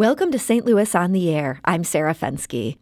[0.00, 0.64] Welcome to St.
[0.64, 1.60] Louis on the Air.
[1.62, 2.78] I'm Sarah Fenske.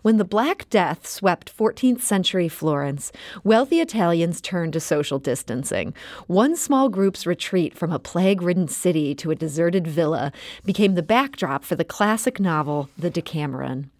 [0.00, 3.12] When the Black Death swept 14th century Florence,
[3.44, 5.92] wealthy Italians turned to social distancing.
[6.28, 10.32] One small group's retreat from a plague ridden city to a deserted villa
[10.64, 13.90] became the backdrop for the classic novel, The Decameron.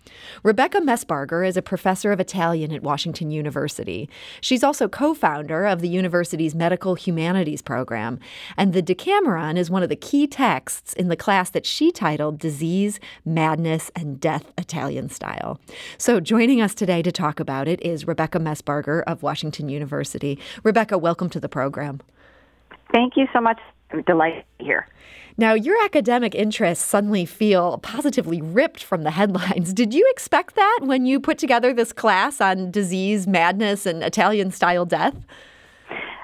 [0.43, 4.09] Rebecca Messbarger is a professor of Italian at Washington University.
[4.41, 8.19] She's also co founder of the university's Medical Humanities program,
[8.57, 12.39] and the Decameron is one of the key texts in the class that she titled
[12.39, 15.61] Disease, Madness, and Death Italian Style.
[15.99, 20.39] So, joining us today to talk about it is Rebecca Messbarger of Washington University.
[20.63, 22.01] Rebecca, welcome to the program.
[22.93, 23.59] Thank you so much.
[23.93, 24.87] I'm delighted to be here.
[25.39, 29.73] Now, your academic interests suddenly feel positively ripped from the headlines.
[29.75, 34.51] Did you expect that when you put together this class on disease, madness, and Italian
[34.51, 35.15] style death?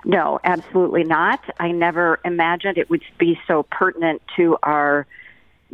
[0.04, 1.40] No, absolutely not.
[1.58, 5.06] I never imagined it would be so pertinent to our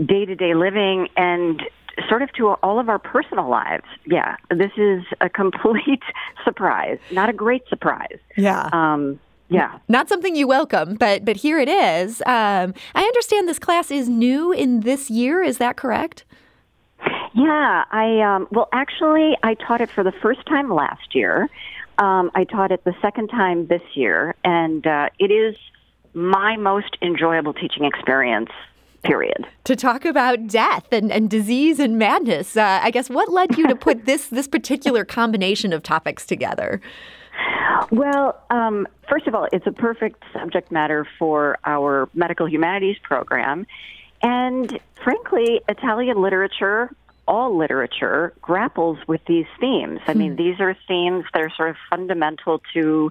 [0.05, 1.63] day to day living and
[2.09, 3.85] sort of to all of our personal lives.
[4.07, 6.03] Yeah, this is a complete
[6.45, 8.19] surprise, not a great surprise.
[8.37, 8.69] Yeah.
[8.73, 9.79] Um, yeah.
[9.89, 12.21] Not something you welcome, but but here it is.
[12.23, 15.43] Um, I understand this class is new in this year.
[15.43, 16.25] Is that correct?
[17.35, 21.49] Yeah, I um, well actually I taught it for the first time last year.
[21.99, 25.57] Um, I taught it the second time this year, and uh, it is
[26.15, 28.51] my most enjoyable teaching experience.
[29.03, 29.47] Period.
[29.65, 33.69] To talk about death and, and disease and madness, uh, I guess what led you
[33.69, 36.81] to put this this particular combination of topics together?
[37.91, 43.67] Well, um, first of all, it's a perfect subject matter for our medical humanities program.
[44.23, 46.91] And frankly, Italian literature,
[47.29, 50.01] all literature, grapples with these themes.
[50.07, 50.37] I mean, hmm.
[50.37, 53.11] these are themes that are sort of fundamental to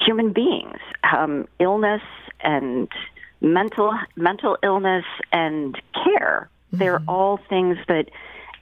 [0.00, 0.78] human beings
[1.12, 2.02] um, illness
[2.40, 2.88] and
[3.40, 6.48] mental mental illness and care.
[6.68, 6.78] Mm-hmm.
[6.78, 8.10] They're all things that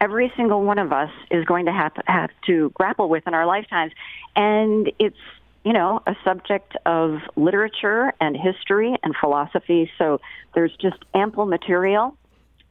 [0.00, 3.46] every single one of us is going to have, have to grapple with in our
[3.46, 3.92] lifetimes.
[4.34, 5.16] And it's,
[5.64, 9.90] you know, a subject of literature and history and philosophy.
[9.98, 10.20] So
[10.54, 12.16] there's just ample material.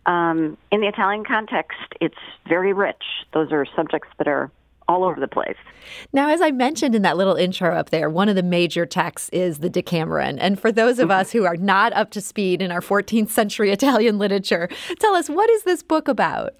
[0.06, 3.03] Um, in the Italian context, it's very rich.
[3.34, 4.52] Those are subjects that are
[4.88, 5.58] all over the place.
[6.14, 9.30] Now, as I mentioned in that little intro up there, one of the major texts
[9.34, 10.38] is the Decameron.
[10.40, 11.19] And for those of mm-hmm.
[11.22, 14.69] us who are not up to speed in our 14th century Italian literature,
[15.00, 16.53] tell us what is this book about?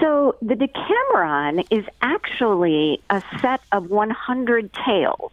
[0.00, 5.32] So the Decameron is actually a set of 100 tales,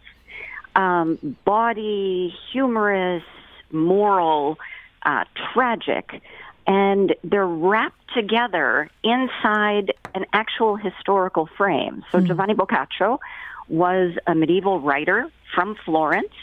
[0.74, 3.22] um, bawdy, humorous,
[3.70, 4.58] moral,
[5.04, 6.22] uh, tragic,
[6.66, 12.04] and they're wrapped together inside an actual historical frame.
[12.10, 12.26] So mm-hmm.
[12.26, 13.20] Giovanni Boccaccio
[13.68, 16.34] was a medieval writer from Florence.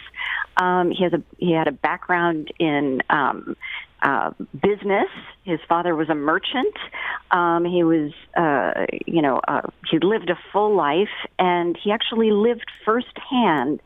[0.59, 3.55] Um, he has a he had a background in um,
[4.01, 4.31] uh,
[4.61, 5.09] business.
[5.43, 6.75] His father was a merchant.
[7.31, 12.31] Um, he was, uh, you know, uh, he lived a full life, and he actually
[12.31, 13.81] lived firsthand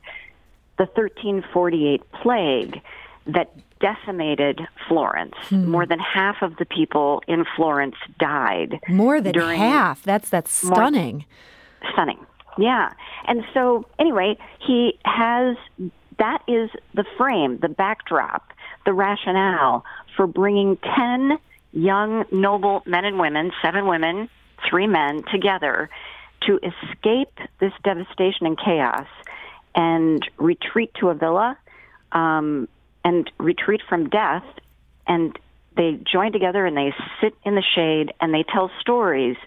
[0.77, 2.81] the 1348 plague
[3.27, 5.35] that decimated Florence.
[5.43, 5.69] Hmm.
[5.69, 8.79] More than half of the people in Florence died.
[8.87, 10.03] More than half.
[10.03, 11.25] That's that's stunning.
[11.81, 12.25] More, stunning.
[12.57, 12.93] Yeah.
[13.25, 15.57] And so anyway, he has
[16.19, 18.51] that is the frame, the backdrop,
[18.85, 19.85] the rationale
[20.15, 21.37] for bringing 10
[21.71, 24.29] young, noble men and women, seven women,
[24.69, 25.89] three men, together
[26.41, 29.07] to escape this devastation and chaos
[29.75, 31.57] and retreat to a villa
[32.11, 32.67] um,
[33.03, 34.43] and retreat from death.
[35.07, 35.37] And
[35.75, 39.37] they join together and they sit in the shade and they tell stories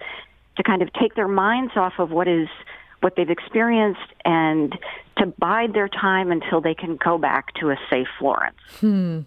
[0.57, 2.49] to kind of take their minds off of what is
[3.01, 4.77] what they've experienced and
[5.19, 8.57] to bide their time until they can go back to a safe Florence.
[8.81, 9.21] Hmm.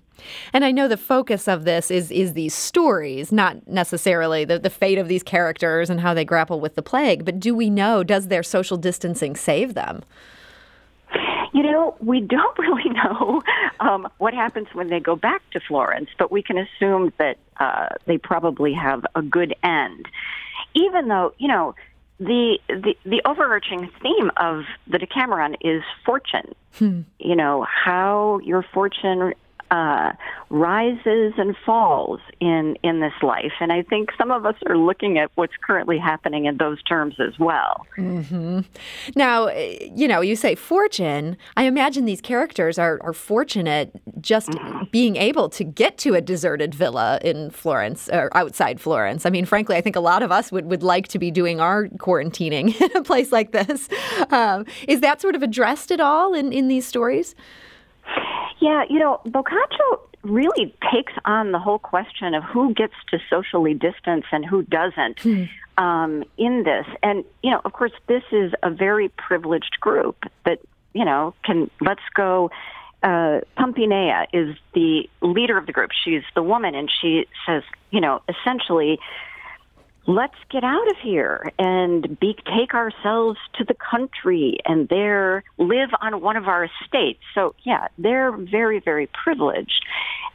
[0.54, 4.70] And I know the focus of this is is these stories, not necessarily the, the
[4.70, 7.26] fate of these characters and how they grapple with the plague.
[7.26, 10.04] But do we know, does their social distancing save them?
[11.54, 13.42] You know, we don't really know
[13.80, 17.90] um, what happens when they go back to Florence, but we can assume that uh,
[18.06, 20.08] they probably have a good end.
[20.76, 21.74] Even though, you know,
[22.20, 26.54] the, the the overarching theme of the Decameron is fortune.
[26.74, 27.02] Hmm.
[27.18, 29.34] You know how your fortune
[29.72, 30.14] uh,
[30.50, 35.18] rises and falls in in this life, and I think some of us are looking
[35.18, 37.86] at what's currently happening in those terms as well.
[37.98, 38.62] Mm-hmm.
[39.16, 41.38] Now, you know, you say fortune.
[41.56, 44.86] I imagine these characters are are fortunate just mm-hmm.
[44.92, 49.26] being able to get to a deserted villa in Florence or outside Florence.
[49.26, 51.62] I mean, frankly, I think a lot of us would would like to be doing
[51.62, 53.88] our quarantining in a place like this.
[54.32, 57.36] Um, is that sort of addressed at all in in these stories?
[58.60, 63.74] Yeah, you know, Boccaccio really takes on the whole question of who gets to socially
[63.74, 65.44] distance and who doesn't hmm.
[65.78, 66.86] um, in this.
[67.02, 70.60] And, you know, of course, this is a very privileged group that,
[70.94, 72.52] you know, can, let's go.
[73.02, 75.92] Uh, Pampinea is the leader of the group.
[76.04, 79.00] She's the woman, and she says, you know, essentially,
[80.08, 85.90] let's get out of here and be, take ourselves to the country and there live
[86.02, 87.22] on one of our estates.
[87.36, 89.86] So yeah, they're very, very privileged.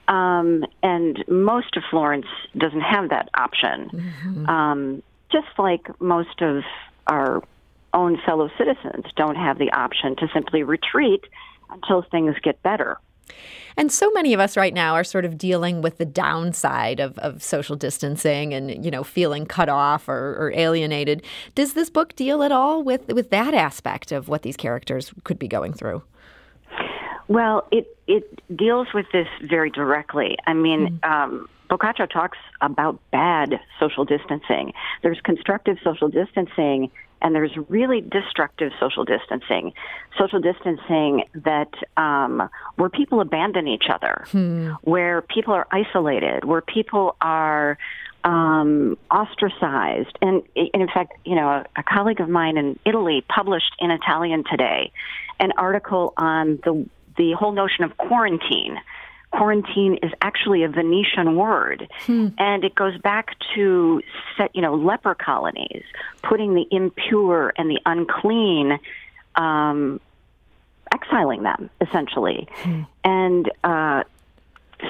[0.07, 2.27] Um, and most of Florence
[2.57, 3.91] doesn't have that option.
[3.91, 4.47] Mm-hmm.
[4.47, 5.03] Um,
[5.33, 6.63] just like most of
[7.07, 7.43] our
[7.93, 11.25] own fellow citizens don't have the option to simply retreat
[11.71, 12.99] until things get better.
[13.77, 17.19] And so many of us right now are sort of dealing with the downside of,
[17.19, 21.23] of social distancing and, you know, feeling cut off or, or alienated.
[21.55, 25.39] Does this book deal at all with, with that aspect of what these characters could
[25.39, 26.03] be going through?
[27.27, 30.37] Well, it it deals with this very directly.
[30.47, 31.11] I mean, mm-hmm.
[31.11, 34.75] um, Boccaccio talks about bad social distancing.
[35.03, 36.91] There's constructive social distancing
[37.25, 39.73] and there's really destructive social distancing,
[40.19, 44.73] social distancing that um, where people abandon each other, hmm.
[44.83, 47.79] where people are isolated, where people are
[48.25, 50.17] um, ostracized.
[50.21, 53.91] And, and, in fact, you know, a, a colleague of mine in Italy published in
[53.91, 54.93] Italian today
[55.41, 56.87] an article on the
[57.17, 58.77] the whole notion of quarantine
[59.37, 62.29] quarantine is actually a Venetian word, hmm.
[62.39, 64.03] and it goes back to
[64.37, 65.83] set, you know leper colonies,
[66.23, 68.79] putting the impure and the unclean,
[69.35, 70.01] um,
[70.93, 72.83] exiling them essentially, hmm.
[73.03, 74.05] and uh,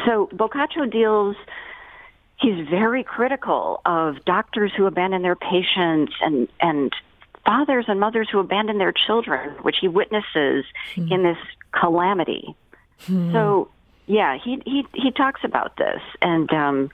[0.07, 1.37] so Boccaccio deals.
[2.37, 6.93] He's very critical of doctors who abandon their patients and and
[7.47, 10.65] fathers and mothers who abandon their children, which he witnesses
[10.95, 11.13] hmm.
[11.13, 11.39] in this
[11.73, 12.55] calamity.
[13.07, 13.33] Hmm.
[13.33, 13.71] So
[14.07, 16.91] yeah, he he he talks about this, and um,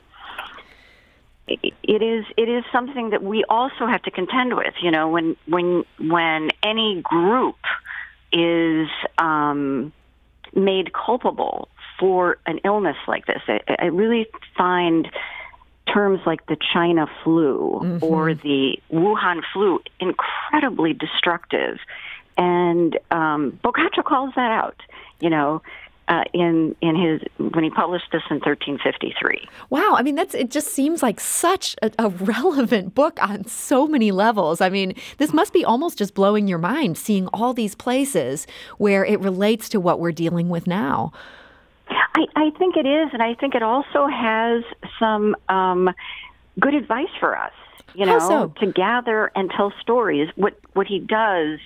[1.48, 4.74] it, it is it is something that we also have to contend with.
[4.80, 7.58] You know, when when when any group
[8.32, 9.92] is um,
[10.54, 11.68] made culpable
[11.98, 14.26] for an illness like this, I, I really
[14.56, 15.10] find
[15.92, 18.04] terms like the China flu mm-hmm.
[18.04, 21.78] or the Wuhan flu incredibly destructive.
[22.36, 24.80] And um, Boccaccio calls that out.
[25.18, 25.62] You know,
[26.10, 27.22] uh, in in his
[27.52, 29.48] when he published this in 1353.
[29.70, 30.50] Wow, I mean that's it.
[30.50, 34.60] Just seems like such a, a, relevant book on so many levels.
[34.60, 38.48] I mean, this must be almost just blowing your mind seeing all these places
[38.78, 41.12] where it relates to what we're dealing with now.
[41.88, 44.64] I, I think it is, and I think it also has
[44.98, 45.90] some um,
[46.58, 47.52] good advice for us.
[47.94, 48.48] You know, so?
[48.60, 50.28] to gather and tell stories.
[50.34, 51.60] What what he does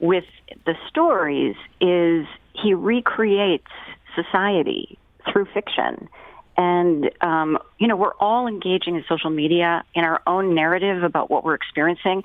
[0.00, 0.24] with
[0.66, 2.26] the stories is
[2.62, 3.66] he recreates
[4.14, 4.98] society
[5.30, 6.08] through fiction.
[6.56, 11.30] And, um, you know, we're all engaging in social media in our own narrative about
[11.30, 12.22] what we're experiencing.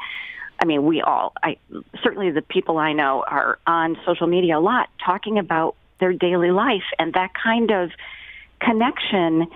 [0.59, 1.57] I mean, we all, I,
[2.01, 6.51] certainly the people I know are on social media a lot talking about their daily
[6.51, 7.91] life and that kind of
[8.59, 9.47] connection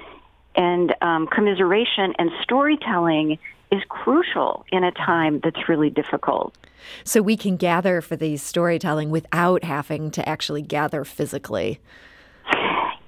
[0.55, 3.39] and um, commiseration and storytelling
[3.71, 6.55] is crucial in a time that's really difficult.
[7.03, 11.79] So we can gather for these storytelling without having to actually gather physically.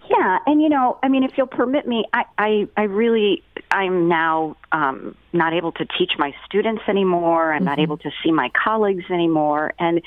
[0.10, 4.10] Yeah, and you know, I mean, if you'll permit me, I, I, I really, I'm
[4.10, 7.54] now um, not able to teach my students anymore.
[7.54, 7.66] I'm mm-hmm.
[7.66, 10.02] not able to see my colleagues anymore, and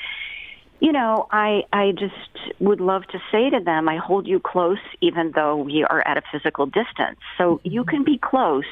[0.83, 4.79] you know, I, I just would love to say to them, I hold you close,
[4.99, 7.19] even though we are at a physical distance.
[7.37, 7.69] So mm-hmm.
[7.69, 8.65] you can be close.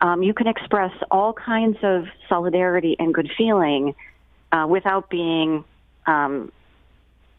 [0.00, 3.94] Um, you can express all kinds of solidarity and good feeling
[4.52, 5.64] uh, without being,
[6.06, 6.52] um,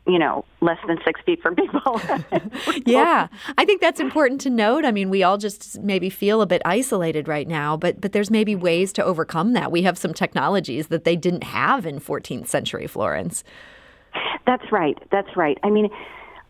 [0.07, 2.01] you know, less than six feet from people.
[2.85, 4.85] yeah, I think that's important to note.
[4.85, 8.31] I mean, we all just maybe feel a bit isolated right now, but but there's
[8.31, 9.71] maybe ways to overcome that.
[9.71, 13.43] We have some technologies that they didn't have in 14th century Florence.
[14.45, 14.97] That's right.
[15.11, 15.57] That's right.
[15.63, 15.89] I mean.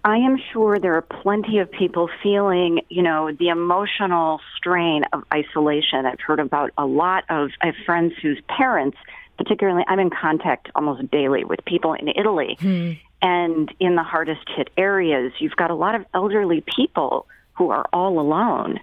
[0.08, 5.26] I am sure there are plenty of people feeling, you know, the emotional strain of
[5.34, 6.06] isolation.
[6.06, 8.98] I've heard about a lot of I have friends whose parents
[9.38, 12.94] particularly I'm in contact almost daily with people in Italy hmm.
[13.22, 15.34] and in the hardest hit areas.
[15.40, 18.80] You've got a lot of elderly people who are all alone.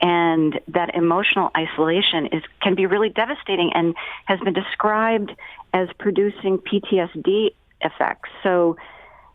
[0.00, 3.96] And that emotional isolation is can be really devastating and
[4.26, 5.32] has been described
[5.74, 8.30] as producing PTSD effects.
[8.44, 8.76] So,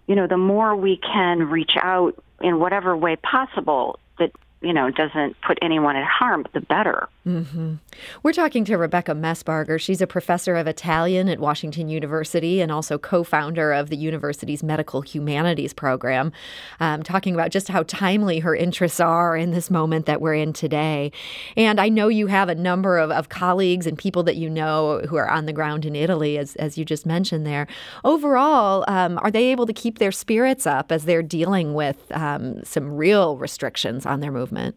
[0.08, 4.32] you know, the more we can reach out in whatever way possible that
[4.62, 7.08] you know doesn't put anyone at harm, the better.
[7.26, 7.76] Mm-hmm.
[8.22, 9.80] We're talking to Rebecca Messbarger.
[9.80, 15.02] She's a professor of Italian at Washington University and also co-founder of the university's medical
[15.02, 16.32] humanities program.
[16.80, 20.54] Um, talking about just how timely her interests are in this moment that we're in
[20.54, 21.12] today.
[21.58, 25.00] And I know you have a number of, of colleagues and people that you know
[25.10, 27.66] who are on the ground in Italy, as as you just mentioned there.
[28.04, 32.64] Overall, um, are they able to keep their spirits up as they're dealing with um,
[32.64, 34.76] some real restrictions on their movement?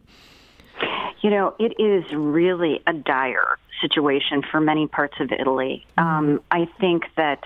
[1.21, 5.87] You know, it is really a dire situation for many parts of Italy.
[5.97, 6.09] Mm-hmm.
[6.09, 7.45] Um, I think that,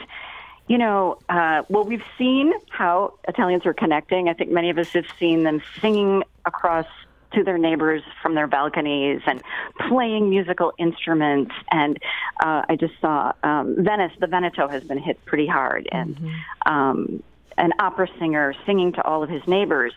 [0.69, 4.29] you know, uh, well, we've seen how Italians are connecting.
[4.29, 6.87] I think many of us have seen them singing across
[7.35, 9.43] to their neighbors from their balconies and
[9.89, 11.53] playing musical instruments.
[11.71, 11.99] And
[12.41, 16.73] uh, I just saw um, Venice, the Veneto has been hit pretty hard, and mm-hmm.
[16.73, 17.23] um,
[17.57, 19.93] an opera singer singing to all of his neighbors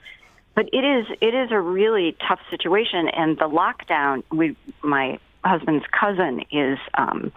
[0.55, 4.23] but it is it is a really tough situation, and the lockdown.
[4.31, 7.31] We my husband's cousin is um,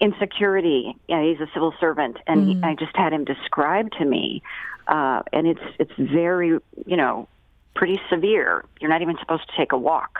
[0.00, 0.96] in security.
[1.08, 2.54] Yeah, he's a civil servant, and mm.
[2.56, 4.42] he, I just had him describe to me,
[4.88, 7.28] uh, and it's it's very you know
[7.74, 8.64] pretty severe.
[8.80, 10.18] You're not even supposed to take a walk.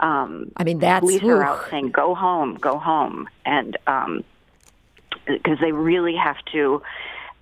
[0.00, 4.24] Um, I mean, that's police are out saying, "Go home, go home," and um,
[5.26, 6.82] because they really have to,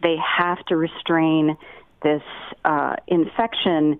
[0.02, 1.56] they have to restrain
[2.02, 2.22] this
[2.64, 3.98] uh, infection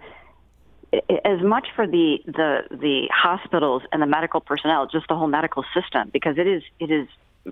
[1.25, 5.65] as much for the the the hospitals and the medical personnel, just the whole medical
[5.75, 7.09] system, because it is it is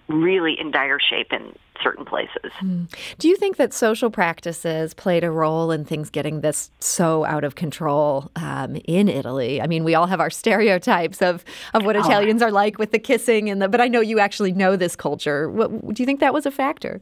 [0.08, 2.50] really in dire shape in certain places.
[2.60, 2.88] Mm.
[3.18, 7.44] Do you think that social practices played a role in things getting this so out
[7.44, 9.60] of control um, in Italy?
[9.60, 12.00] I mean, we all have our stereotypes of of what oh.
[12.00, 13.68] Italians are like with the kissing and the.
[13.68, 15.50] But I know you actually know this culture.
[15.50, 17.00] What, do you think that was a factor?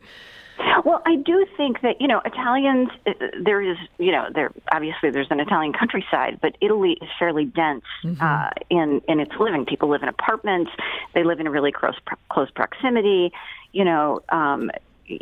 [0.84, 2.88] Well, I do think that you know Italians.
[3.06, 7.44] Uh, there is you know there obviously there's an Italian countryside, but Italy is fairly
[7.44, 8.22] dense mm-hmm.
[8.22, 9.64] uh, in in its living.
[9.64, 10.70] People live in apartments.
[11.14, 11.96] They live in a really close
[12.30, 13.32] close proximity.
[13.72, 14.70] You know, um,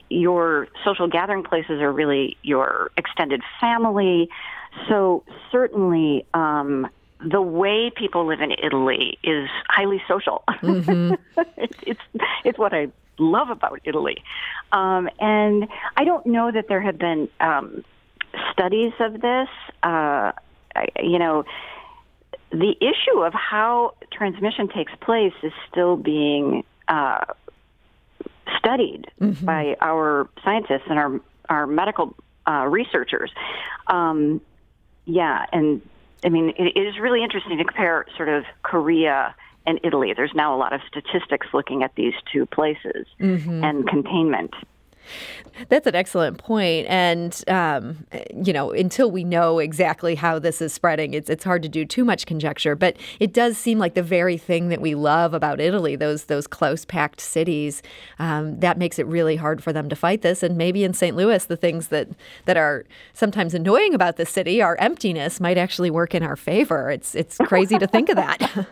[0.09, 4.29] your social gathering places are really your extended family.
[4.89, 6.27] So certainly.
[6.35, 6.89] Um,
[7.23, 10.43] the way people live in Italy is highly social.
[10.63, 11.15] Mm-hmm.
[11.83, 12.01] it's
[12.45, 12.89] it's what I
[13.21, 14.23] love about Italy.
[14.73, 17.85] Um, and I don't know that there have been um,
[18.53, 19.49] studies of this.
[19.83, 20.33] Uh,
[21.03, 21.45] you know,
[22.51, 27.25] the issue of how transmission takes place is still being uh,
[28.59, 29.45] studied mm-hmm.
[29.45, 32.15] by our scientists and our our medical
[32.47, 33.31] uh, researchers.
[33.87, 34.41] Um,
[35.05, 35.83] yeah, and
[36.25, 39.35] I mean, it, it is really interesting to compare sort of Korea
[39.67, 40.13] and Italy.
[40.15, 43.65] There's now a lot of statistics looking at these two places mm-hmm.
[43.65, 44.55] and containment.
[45.69, 46.87] That's an excellent point.
[46.89, 51.63] And, um, you know, until we know exactly how this is spreading, it's, it's hard
[51.63, 52.75] to do too much conjecture.
[52.75, 56.47] But it does seem like the very thing that we love about Italy, those, those
[56.47, 57.83] close packed cities,
[58.19, 60.43] um, that makes it really hard for them to fight this.
[60.43, 61.17] And maybe in St.
[61.17, 62.09] Louis, the things that,
[62.47, 66.91] that are sometimes annoying about the city, our emptiness, might actually work in our favor.
[66.91, 68.67] It's, it's crazy to think of that.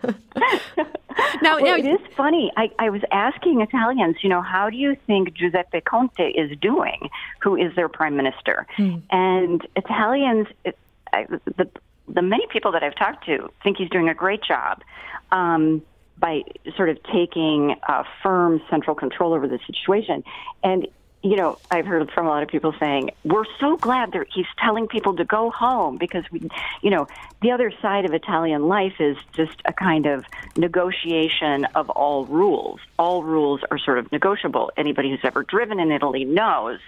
[1.42, 2.52] now, well, now, it is funny.
[2.56, 7.08] I, I was asking Italians, you know, how do you think Giuseppe Conte is doing,
[7.40, 8.66] who is their prime minister?
[8.76, 9.02] Mm.
[9.10, 10.78] And Italians, it,
[11.12, 11.68] I, the
[12.10, 14.82] the many people that I've talked to think he's doing a great job.
[15.30, 15.82] Um,
[16.20, 16.42] by
[16.76, 20.24] sort of taking a firm central control over the situation.
[20.64, 20.88] And
[21.22, 24.46] you know, I've heard from a lot of people saying, we're so glad that he's
[24.62, 26.48] telling people to go home because we,
[26.80, 27.08] you know,
[27.42, 30.24] the other side of Italian life is just a kind of
[30.56, 32.80] negotiation of all rules.
[32.98, 34.70] All rules are sort of negotiable.
[34.76, 36.78] Anybody who's ever driven in Italy knows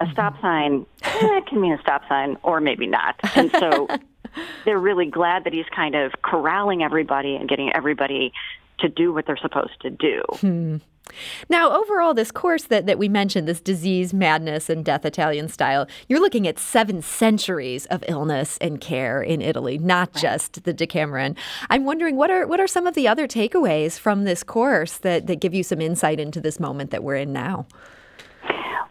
[0.00, 0.42] a stop mm-hmm.
[0.42, 3.14] sign eh, can mean a stop sign or maybe not.
[3.36, 3.86] And so
[4.64, 8.32] they're really glad that he's kind of corralling everybody and getting everybody
[8.80, 10.22] to do what they're supposed to do.
[10.40, 10.76] Hmm.
[11.48, 15.86] Now, overall, this course that, that we mentioned, this disease, madness, and death Italian style,
[16.08, 21.36] you're looking at seven centuries of illness and care in Italy, not just the Decameron.
[21.70, 25.26] I'm wondering what are what are some of the other takeaways from this course that,
[25.26, 27.66] that give you some insight into this moment that we're in now?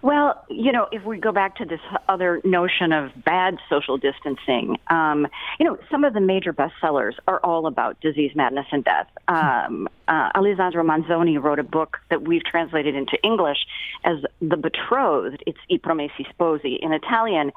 [0.06, 4.78] Well, you know, if we go back to this other notion of bad social distancing,
[4.86, 5.26] um,
[5.60, 9.08] you know, some of the major bestsellers are all about disease, madness, and death.
[9.28, 13.58] Um, uh, Alessandro Manzoni wrote a book that we've translated into English
[14.04, 15.44] as The Betrothed.
[15.48, 17.52] It's I Promessi Sposi in Italian.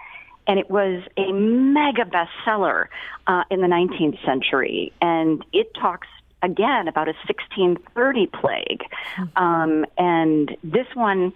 [0.47, 2.87] And it was a mega bestseller
[3.27, 4.95] uh, in the 19th century.
[5.03, 6.09] And it talks
[6.41, 8.85] again about a 1630 plague.
[9.17, 9.25] Hmm.
[9.37, 11.35] Um, and this one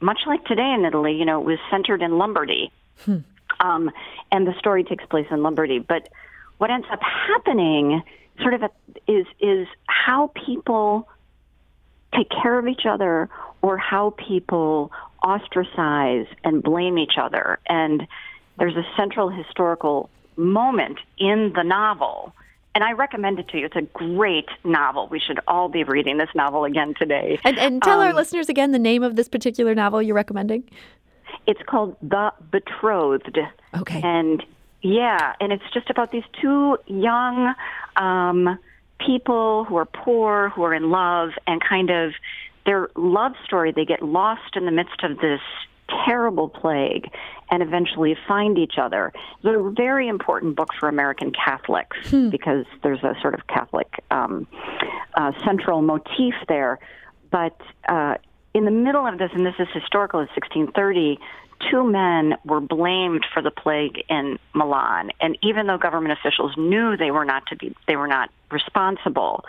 [0.00, 2.70] much like today in Italy, you know, it was centered in Lombardy.
[3.04, 3.18] Hmm.
[3.60, 3.90] Um,
[4.30, 5.78] and the story takes place in Lombardy.
[5.78, 6.08] But
[6.58, 8.02] what ends up happening
[8.40, 8.62] sort of
[9.06, 11.08] is is how people
[12.14, 13.28] take care of each other
[13.62, 14.92] or how people
[15.24, 17.58] ostracize and blame each other.
[17.66, 18.06] And
[18.58, 22.32] there's a central historical moment in the novel.
[22.76, 23.64] And I recommend it to you.
[23.64, 25.08] It's a great novel.
[25.10, 27.40] We should all be reading this novel again today.
[27.42, 30.62] And, and tell um, our listeners again the name of this particular novel you're recommending.
[31.46, 33.38] It's called The Betrothed.
[33.78, 34.02] Okay.
[34.04, 34.44] And
[34.82, 37.54] yeah, and it's just about these two young
[37.96, 38.58] um,
[39.00, 42.12] people who are poor, who are in love, and kind of
[42.66, 43.72] their love story.
[43.72, 45.40] They get lost in the midst of this
[46.04, 47.10] terrible plague
[47.50, 49.12] and eventually find each other.
[49.42, 52.30] It's a very important book for American Catholics hmm.
[52.30, 54.46] because there's a sort of Catholic um,
[55.14, 56.78] uh, central motif there.
[57.30, 58.16] But uh,
[58.54, 61.18] in the middle of this, and this is historical, in 1630,
[61.70, 66.96] two men were blamed for the plague in Milan, and even though government officials knew
[66.96, 69.44] they were not to be, they were not responsible.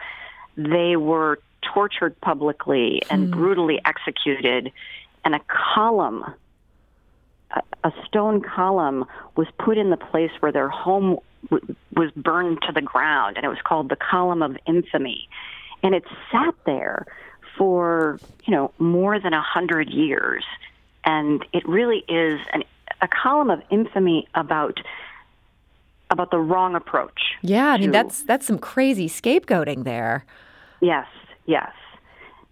[0.56, 1.39] They were
[1.74, 3.32] tortured publicly and hmm.
[3.32, 4.72] brutally executed,
[5.24, 6.24] and a column,
[7.84, 11.18] a, stone column, was put in the place where their home
[11.50, 15.30] w- was burned to the ground, and it was called the Column of Infamy,
[15.84, 17.06] and it sat there
[17.58, 20.44] for you know more than a hundred years
[21.08, 22.63] and it really is an,
[23.01, 24.80] a column of infamy about
[26.10, 27.36] about the wrong approach.
[27.42, 30.25] Yeah, I mean that's that's some crazy scapegoating there.
[30.82, 31.08] Yes,
[31.46, 31.72] yes,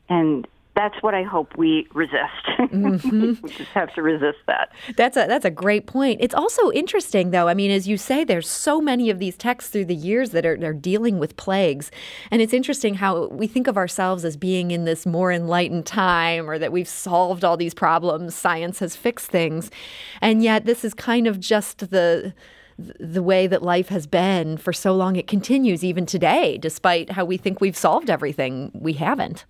[0.09, 2.21] and that's what I hope we resist.
[2.75, 3.41] Mm-hmm.
[3.41, 4.71] we just have to resist that.
[4.97, 6.19] That's a that's a great point.
[6.19, 7.47] It's also interesting, though.
[7.47, 10.45] I mean, as you say, there's so many of these texts through the years that
[10.45, 11.89] are, are dealing with plagues,
[12.31, 16.49] and it's interesting how we think of ourselves as being in this more enlightened time,
[16.49, 19.71] or that we've solved all these problems, science has fixed things,
[20.21, 22.33] and yet this is kind of just the
[22.77, 25.15] the way that life has been for so long.
[25.15, 28.71] It continues even today, despite how we think we've solved everything.
[28.73, 29.45] We haven't.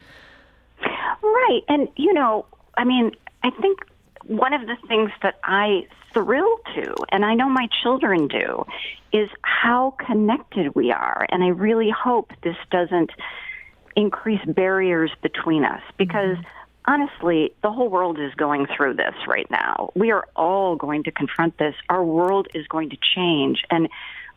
[1.21, 1.61] Right.
[1.67, 2.45] And, you know,
[2.77, 3.11] I mean,
[3.43, 3.79] I think
[4.25, 8.65] one of the things that I thrill to, and I know my children do,
[9.13, 11.25] is how connected we are.
[11.29, 13.11] And I really hope this doesn't
[13.95, 16.37] increase barriers between us because.
[16.37, 16.49] Mm-hmm.
[16.87, 19.89] Honestly, the whole world is going through this right now.
[19.95, 21.73] We are all going to confront this.
[21.89, 23.63] Our world is going to change.
[23.71, 23.89] And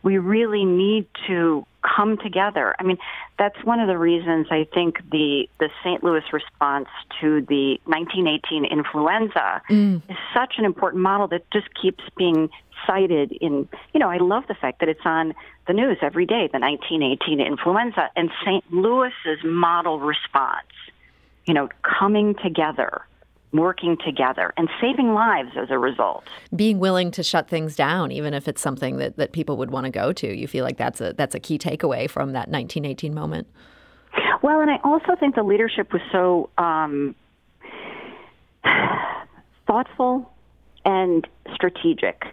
[0.03, 2.75] we really need to come together.
[2.79, 2.97] I mean,
[3.37, 6.03] that's one of the reasons I think the the St.
[6.03, 6.87] Louis response
[7.21, 10.01] to the 1918 influenza mm.
[10.09, 12.49] is such an important model that just keeps being
[12.87, 15.33] cited in, you know, I love the fact that it's on
[15.67, 18.63] the news every day, the 1918 influenza and St.
[18.71, 20.67] Louis's model response,
[21.45, 23.01] you know, coming together
[23.51, 26.23] working together and saving lives as a result.
[26.55, 29.85] Being willing to shut things down, even if it's something that, that people would want
[29.85, 30.37] to go to.
[30.37, 33.47] You feel like that's a that's a key takeaway from that 1918 moment.
[34.41, 37.15] Well, and I also think the leadership was so um,
[39.67, 40.31] thoughtful
[40.85, 42.23] and strategic.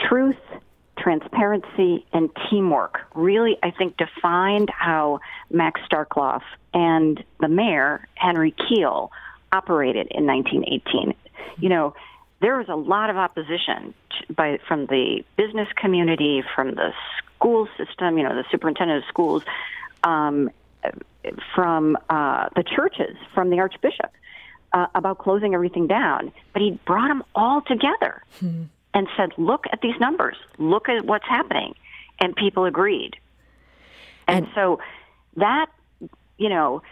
[0.00, 0.36] Truth,
[0.98, 9.10] transparency, and teamwork really, I think, defined how Max Starkloff and the mayor, Henry Kiel,
[9.54, 11.14] operated in 1918.
[11.58, 11.94] You know,
[12.40, 13.94] there was a lot of opposition
[14.34, 16.92] by from the business community, from the
[17.36, 18.18] school system.
[18.18, 19.42] You know, the superintendent of schools,
[20.02, 20.50] um,
[21.54, 24.10] from uh, the churches, from the archbishop,
[24.72, 26.32] uh, about closing everything down.
[26.52, 28.64] But he brought them all together hmm.
[28.92, 30.36] and said, "Look at these numbers.
[30.58, 31.74] Look at what's happening,"
[32.20, 33.16] and people agreed.
[34.26, 34.80] And, and so
[35.36, 35.66] that,
[36.38, 36.82] you know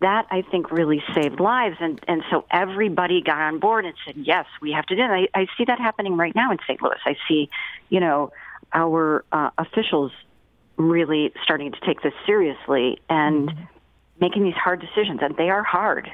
[0.00, 1.76] that I think really saved lives.
[1.80, 5.30] And, and so everybody got on board and said, yes, we have to do it.
[5.34, 6.82] I, I see that happening right now in St.
[6.82, 6.98] Louis.
[7.04, 7.48] I see,
[7.88, 8.32] you know,
[8.72, 10.12] our uh, officials
[10.76, 13.62] really starting to take this seriously and mm-hmm.
[14.20, 15.20] making these hard decisions.
[15.22, 16.10] And they are hard.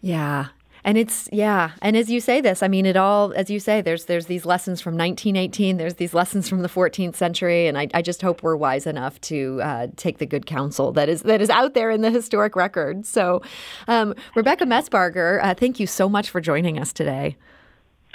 [0.00, 0.48] Yeah.
[0.84, 3.80] And it's yeah, and as you say this, I mean, it all as you say.
[3.80, 5.76] There's there's these lessons from 1918.
[5.76, 9.20] There's these lessons from the 14th century, and I, I just hope we're wise enough
[9.22, 12.56] to uh, take the good counsel that is that is out there in the historic
[12.56, 13.04] record.
[13.06, 13.42] So,
[13.88, 17.36] um, Rebecca Messbarger, uh, thank you so much for joining us today.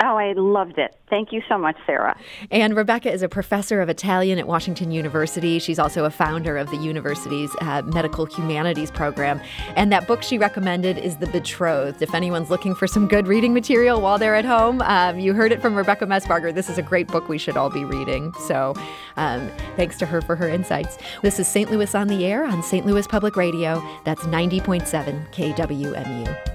[0.01, 0.93] Oh, I loved it.
[1.09, 2.17] Thank you so much, Sarah.
[2.51, 5.57] And Rebecca is a professor of Italian at Washington University.
[5.57, 9.39] She's also a founder of the university's uh, medical humanities program.
[9.77, 12.01] And that book she recommended is The Betrothed.
[12.01, 15.53] If anyone's looking for some good reading material while they're at home, um, you heard
[15.53, 16.53] it from Rebecca Messbarger.
[16.53, 18.33] This is a great book we should all be reading.
[18.47, 18.73] So
[19.15, 20.97] um, thanks to her for her insights.
[21.21, 21.71] This is St.
[21.71, 22.85] Louis on the Air on St.
[22.85, 23.81] Louis Public Radio.
[24.03, 26.54] That's 90.7 KWMU.